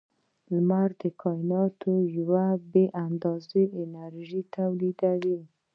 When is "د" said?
1.01-1.03